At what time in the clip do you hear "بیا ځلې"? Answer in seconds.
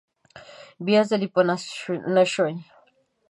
0.85-1.27